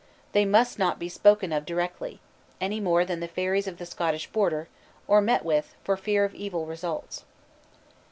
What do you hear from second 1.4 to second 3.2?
of directly, any more than